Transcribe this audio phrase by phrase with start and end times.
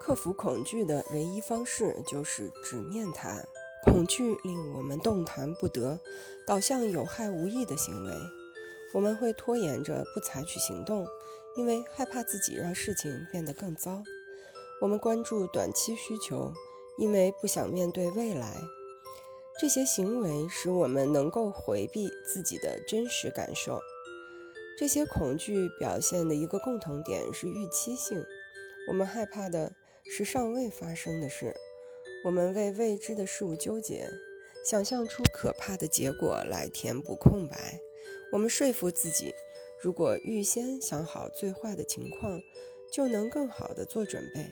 [0.00, 3.44] 克服恐惧的唯一方式就是直面它。
[3.84, 6.00] 恐惧令我们动弹不得，
[6.46, 8.12] 导向有害无益的行为。
[8.94, 11.06] 我们会拖延着不采取行动，
[11.54, 14.02] 因为害怕自己让事情变得更糟。
[14.80, 16.52] 我们关注短期需求，
[16.96, 18.56] 因为不想面对未来。
[19.60, 23.78] 这些行为使我们能够回避自己的真实感受。
[24.78, 28.24] 这些恐惧表现的一个共同点是预期性。
[28.88, 29.72] 我们害怕的
[30.12, 31.54] 是尚未发生的事。
[32.24, 34.06] 我们为未知的事物纠结，
[34.64, 37.80] 想象出可怕的结果来填补空白。
[38.32, 39.32] 我们说服自己，
[39.80, 42.42] 如果预先想好最坏的情况，
[42.92, 44.50] 就能更好地做准备。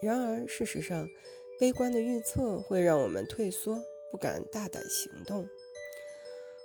[0.00, 1.06] 然而，事实上，
[1.58, 3.78] 悲观的预测会让我们退缩。
[4.10, 5.48] 不敢大胆行动，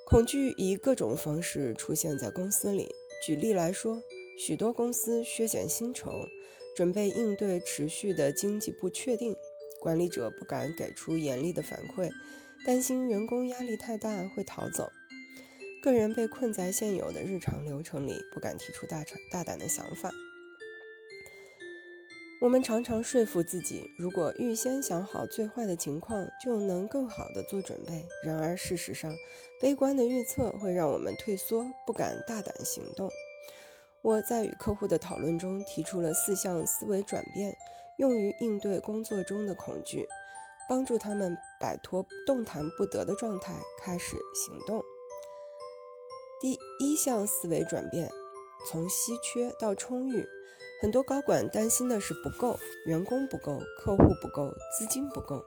[0.03, 2.89] 恐惧以各种方式出现在公司里。
[3.23, 4.01] 举例来说，
[4.35, 6.09] 许多公司削减薪酬，
[6.75, 9.35] 准备应对持续的经济不确定。
[9.81, 12.11] 管理者不敢给出严厉的反馈，
[12.65, 14.91] 担心员工压力太大会逃走。
[15.83, 20.11] 个人被困在现有的日常流程里，不敢提出大胆大胆的想法。
[22.41, 28.03] 我们常常说服自己，如果预先想好最坏的情况，就能更好地做准备。
[28.23, 29.15] 然而，事实上，
[29.61, 33.09] 悲观的预测会让我们退缩，不敢大胆行动。
[34.05, 37.57] 我在与客户的讨论中提出了四项思维转变，
[37.97, 40.07] 用于应对工作中的恐惧，
[40.69, 44.83] 帮助他们摆脱动弹不得的状态，开始行动。
[46.39, 48.07] 第一项思维转变：
[48.69, 50.23] 从稀缺到充裕。
[50.83, 55.43] 很多高管担心的是不够，员工不够，客户不够，资金不够，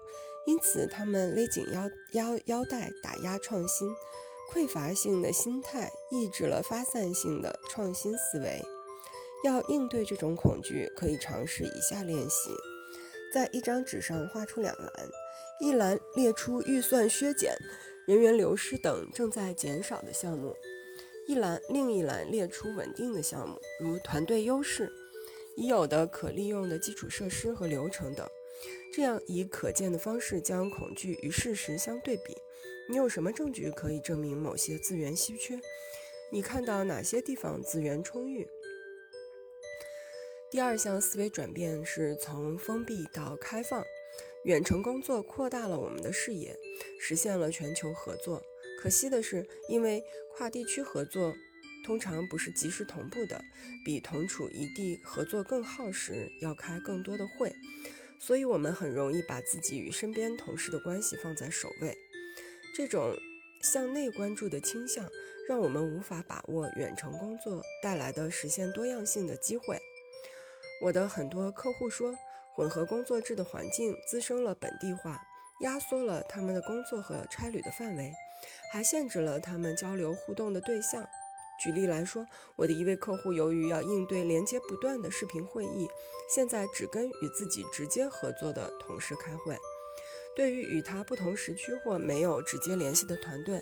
[0.46, 3.88] 因此他们勒紧腰腰腰带，打压创新。
[4.50, 8.60] 匮乏性的心态抑制了发散性的创新思维。
[9.44, 12.50] 要应对这种恐惧，可以尝试以下练习：
[13.32, 14.90] 在一张纸上画出两栏，
[15.60, 17.54] 一栏列出预算削减、
[18.06, 20.56] 人员流失等正在减少的项目，
[21.28, 24.90] 一栏另一栏列出稳定的项目，如团队优势。
[25.56, 28.24] 已有的可利用的基础设施和流程等，
[28.92, 32.36] 这样以可见的方式将恐惧与事实相对比。
[32.88, 35.58] 你有什么证据可以证明某些资源稀缺？
[36.32, 38.48] 你看到哪些地方资源充裕？
[40.50, 43.84] 第二项思维转变是从封闭到开放。
[44.44, 46.56] 远程工作扩大了我们的视野，
[46.98, 48.42] 实现了全球合作。
[48.80, 50.02] 可惜的是，因为
[50.36, 51.34] 跨地区合作。
[51.84, 53.42] 通常不是及时同步的，
[53.84, 57.50] 比同处一地合作更耗时，要开更多的会，
[58.18, 61.96] 所以我们很容易把自己与身边同事的关系放在首位。
[62.74, 63.14] 这种
[63.62, 65.08] 向内关注的倾向，
[65.48, 69.78] 让我们无法把握远程工作带来的实现多样性的机会。
[70.82, 72.14] 我的很多客户说，
[72.54, 75.20] 混合工作制的环境滋生了本地化，
[75.62, 78.12] 压缩了他们的工作和差旅的范围，
[78.72, 81.08] 还限制了他们交流互动的对象。
[81.62, 82.24] 举例来说，
[82.56, 85.88] 我的一位客户由于要应对连接不断的视频会议，
[86.28, 89.56] 现在只跟与自己直接合作的同事开会。
[90.36, 93.60] 对于与他不同时区或没有直接联系的团队，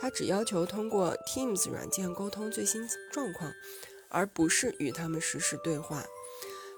[0.00, 3.52] 他只要求通过 Teams 软件沟通最新状况，
[4.08, 6.04] 而不是与他们实时对话。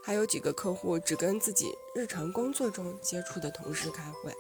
[0.03, 4.33] 还有几个客户只跟自己日常工作中接触的同事开会。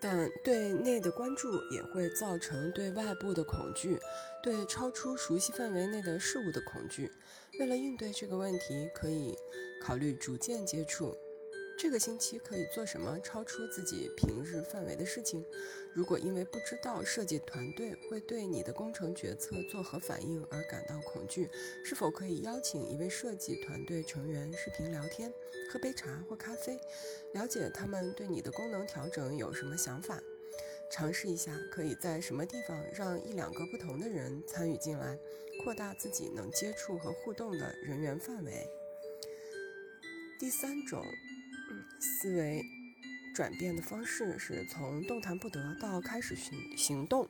[0.00, 3.98] 但对内的关注也会造成对外部的恐惧，
[4.42, 7.10] 对超出熟悉范围内的事物的恐惧。
[7.58, 9.36] 为了应对这个问题，可以
[9.82, 11.16] 考虑逐渐接触。
[11.80, 15.44] 这个星期可以做什么超出自己平日范围的事情？
[15.94, 21.48] 如果因为不知道设计团队会对你的工程决策作何反应而感到恐惧，
[21.84, 25.32] 是否可以邀请一位设计团队成员视频聊天，
[25.70, 26.80] 喝杯茶或咖啡，
[27.32, 30.20] 了解他们对你的功能调整有什么想法？
[30.90, 35.16] 尝试一下可以在什么地方让一两个不同的人参与进来，
[35.62, 38.66] 扩大自己能接触和互动的人员范围。
[40.40, 41.04] 第三种。
[42.00, 42.64] 思维
[43.34, 47.28] 转变的方式是从动弹不得到开始行行动。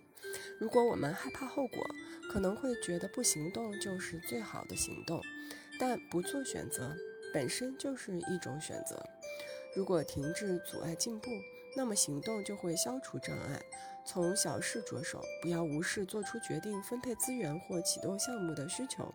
[0.58, 1.86] 如果我们害怕后果，
[2.30, 5.22] 可能会觉得不行动就是最好的行动，
[5.78, 6.96] 但不做选择
[7.32, 9.02] 本身就是一种选择。
[9.74, 11.30] 如果停滞阻碍进步，
[11.76, 13.60] 那么行动就会消除障碍。
[14.04, 19.12] 从小事着手，不要无视做出决定、分配资源或启动项目的需求，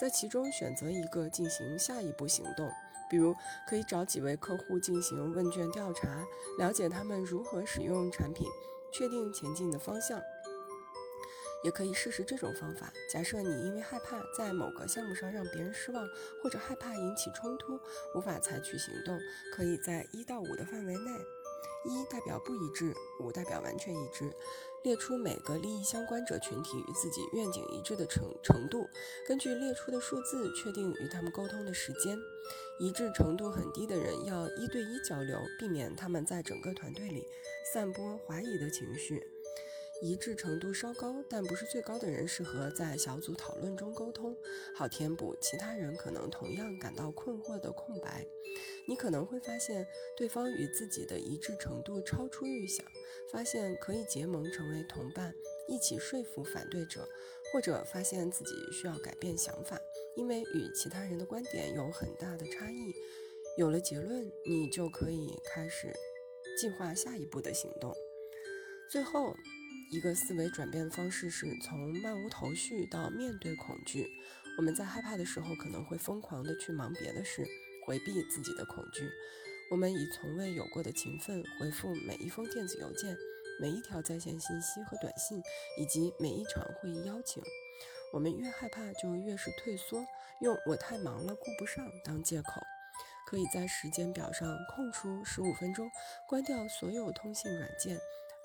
[0.00, 2.70] 在其中选择一个进行下一步行动。
[3.10, 3.34] 比如，
[3.68, 6.24] 可以找几位客户进行问卷调查，
[6.58, 8.46] 了解他们如何使用产品，
[8.92, 10.20] 确定前进的方向。
[11.62, 12.90] 也可以试试这种方法。
[13.12, 16.08] 假设你因为害怕在某个项目上让别人失望，
[16.42, 17.78] 或者害怕引起冲突，
[18.14, 19.20] 无法采取行动，
[19.54, 21.10] 可以在一到五的范围内，
[21.84, 24.32] 一代表不一致，五代表完全一致，
[24.82, 28.88] 列出每个利益相关者群体与自己愿景一致的程程度，
[29.26, 32.18] 根据列出的数字确定与他们沟通的时间。
[32.78, 37.26] 一致程度很低的人要一对一交流，避免他们在整个团队里
[37.72, 39.22] 散播怀疑的情绪。
[40.02, 44.34] 一致程度稍高但不是最高的人，适合在小组讨论中沟通，
[44.74, 48.26] 好填补其他人可能同样感到困惑的空白。
[48.88, 49.86] 你可能会发现
[50.16, 52.84] 对方与自己的一致程度超出预想，
[53.30, 55.34] 发现可以结盟成为同伴，
[55.68, 57.06] 一起说服反对者，
[57.52, 59.78] 或者发现自己需要改变想法，
[60.16, 62.94] 因为与其他人的观点有很大的差异。
[63.58, 65.94] 有了结论，你就可以开始
[66.58, 67.94] 计划下一步的行动。
[68.90, 69.36] 最后。
[69.90, 74.06] 一个思维转变方式是从漫无头绪到面对恐惧。
[74.58, 77.46] 我们在害怕的时候，可能会疯狂地去忙别的事，
[77.86, 79.08] 回避自己的恐惧。
[79.70, 83.16] 我们以从未有过的勤奋回复每一封电子邮件、
[83.60, 85.40] 每一条在线信息和短信，
[85.78, 87.42] 以及每一场会议邀请。
[88.12, 90.04] 我们越害怕，就越是退缩，
[90.40, 92.60] 用“我太忙了，顾不上”当借口。
[93.28, 95.88] 可以在时间表上空出十五分钟，
[96.28, 97.96] 关掉所有通信软件。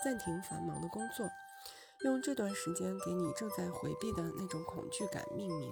[0.03, 1.27] 暂停繁忙的工作，
[2.03, 5.71] 用这段时间给你正在回避的那种恐惧感命名，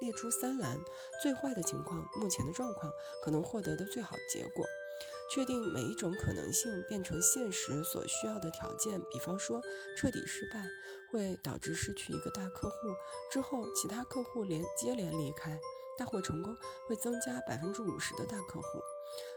[0.00, 0.78] 列出三栏
[1.22, 4.64] 最坏的情况、目前的状况、可能获得的最好结果，
[5.34, 9.00] 确定每一种可能性变成现实所需要的条件。
[9.10, 9.60] 比方说，
[9.96, 10.64] 彻底失败
[11.10, 12.76] 会导致失去一个大客户，
[13.30, 15.58] 之后其他客户连接连离开；
[15.98, 16.56] 大获成功
[16.86, 18.78] 会增加百分之五十的大客户。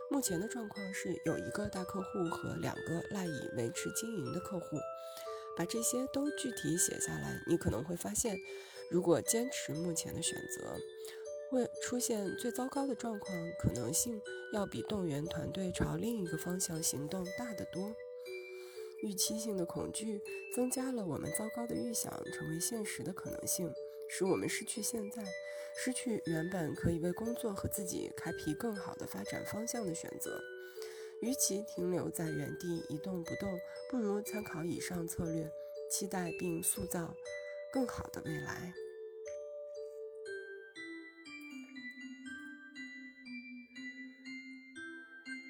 [0.09, 4.77] 目前的状况是有一个大客户和两个赖以维持经营的客户。
[5.57, 8.37] 把这些都具体写下来，你可能会发现，
[8.89, 10.77] 如果坚持目前的选择，
[11.49, 14.21] 会出现最糟糕的状况可能性
[14.53, 17.93] 要比动员团队朝另一个方向行动大得多。
[19.03, 20.21] 预期性的恐惧
[20.55, 23.73] 增加了我们糟糕的预想成为现实的可能性。
[24.13, 25.23] 使我们失去现在，
[25.73, 30.37] 失去原本可以为工作和自己开辟更好的发展方向的选择。
[31.21, 33.57] 与其停留在原地一动不动，
[33.89, 35.49] 不如参考以上策略，
[35.89, 37.15] 期待并塑造
[37.71, 38.73] 更好的未来。